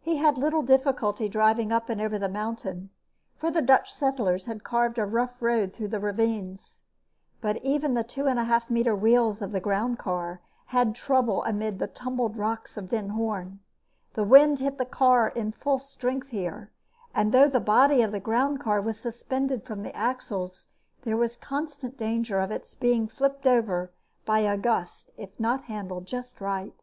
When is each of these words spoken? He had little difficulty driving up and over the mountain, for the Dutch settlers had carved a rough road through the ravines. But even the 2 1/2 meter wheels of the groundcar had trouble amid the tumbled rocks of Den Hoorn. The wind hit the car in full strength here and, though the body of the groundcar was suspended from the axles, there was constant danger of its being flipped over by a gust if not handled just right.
He 0.00 0.16
had 0.16 0.36
little 0.36 0.62
difficulty 0.62 1.28
driving 1.28 1.70
up 1.70 1.88
and 1.88 2.00
over 2.00 2.18
the 2.18 2.28
mountain, 2.28 2.90
for 3.36 3.52
the 3.52 3.62
Dutch 3.62 3.94
settlers 3.94 4.46
had 4.46 4.64
carved 4.64 4.98
a 4.98 5.06
rough 5.06 5.40
road 5.40 5.72
through 5.72 5.86
the 5.94 6.00
ravines. 6.00 6.80
But 7.40 7.58
even 7.62 7.94
the 7.94 8.02
2 8.02 8.24
1/2 8.24 8.68
meter 8.68 8.96
wheels 8.96 9.40
of 9.40 9.52
the 9.52 9.60
groundcar 9.60 10.40
had 10.74 10.96
trouble 10.96 11.44
amid 11.44 11.78
the 11.78 11.86
tumbled 11.86 12.36
rocks 12.36 12.76
of 12.76 12.88
Den 12.88 13.10
Hoorn. 13.10 13.60
The 14.14 14.24
wind 14.24 14.58
hit 14.58 14.76
the 14.76 14.84
car 14.84 15.28
in 15.28 15.52
full 15.52 15.78
strength 15.78 16.30
here 16.30 16.72
and, 17.14 17.30
though 17.30 17.48
the 17.48 17.60
body 17.60 18.02
of 18.02 18.10
the 18.10 18.18
groundcar 18.20 18.82
was 18.82 18.98
suspended 18.98 19.62
from 19.62 19.84
the 19.84 19.94
axles, 19.94 20.66
there 21.02 21.16
was 21.16 21.36
constant 21.36 21.96
danger 21.96 22.40
of 22.40 22.50
its 22.50 22.74
being 22.74 23.06
flipped 23.06 23.46
over 23.46 23.92
by 24.24 24.40
a 24.40 24.58
gust 24.58 25.10
if 25.16 25.38
not 25.38 25.66
handled 25.66 26.06
just 26.06 26.40
right. 26.40 26.74